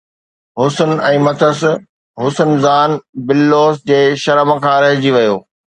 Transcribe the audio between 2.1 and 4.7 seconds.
حسن زان باللوس جي شرم